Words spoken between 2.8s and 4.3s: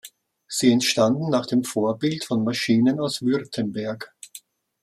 aus Württemberg.